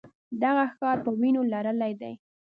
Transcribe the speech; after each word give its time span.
دغه 0.43 0.63
ښار 0.75 0.97
په 1.05 1.11
وینو 1.19 1.41
لړلی 1.53 1.93
دی. 2.01 2.13